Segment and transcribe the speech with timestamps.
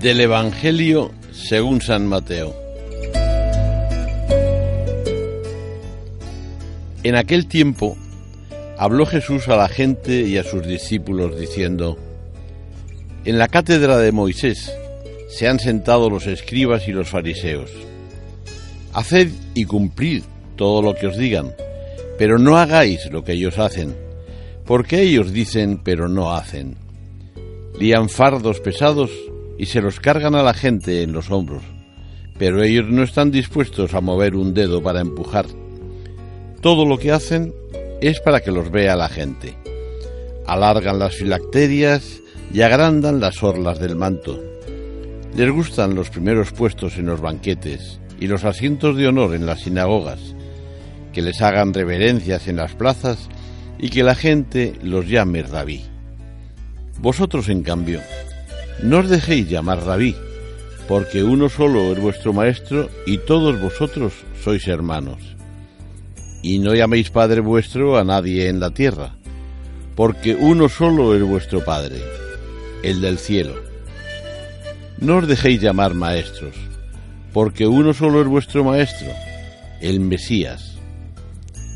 [0.00, 2.56] Del Evangelio según San Mateo.
[7.02, 7.98] En aquel tiempo
[8.78, 11.98] habló Jesús a la gente y a sus discípulos diciendo,
[13.26, 14.72] En la cátedra de Moisés
[15.28, 17.70] se han sentado los escribas y los fariseos.
[18.94, 20.22] Haced y cumplid
[20.56, 21.52] todo lo que os digan,
[22.16, 23.94] pero no hagáis lo que ellos hacen,
[24.64, 26.76] porque ellos dicen pero no hacen.
[27.78, 29.10] Lían fardos pesados
[29.60, 31.62] y se los cargan a la gente en los hombros,
[32.38, 35.44] pero ellos no están dispuestos a mover un dedo para empujar.
[36.62, 37.52] Todo lo que hacen
[38.00, 39.58] es para que los vea la gente.
[40.46, 42.22] Alargan las filacterias
[42.54, 44.42] y agrandan las orlas del manto.
[45.36, 49.60] Les gustan los primeros puestos en los banquetes y los asientos de honor en las
[49.60, 50.34] sinagogas,
[51.12, 53.28] que les hagan reverencias en las plazas
[53.78, 55.84] y que la gente los llame rabí.
[56.98, 58.00] Vosotros, en cambio,
[58.82, 60.14] no os dejéis llamar rabí,
[60.88, 65.18] porque uno solo es vuestro maestro y todos vosotros sois hermanos.
[66.42, 69.14] Y no llaméis Padre vuestro a nadie en la tierra,
[69.94, 72.02] porque uno solo es vuestro Padre,
[72.82, 73.54] el del cielo.
[74.98, 76.54] No os dejéis llamar maestros,
[77.32, 79.08] porque uno solo es vuestro maestro,
[79.80, 80.76] el Mesías.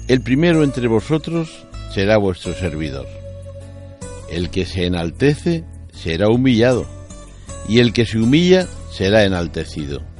[0.09, 3.06] El primero entre vosotros será vuestro servidor.
[4.31, 6.86] El que se enaltece será humillado,
[7.69, 10.13] y el que se humilla será enaltecido.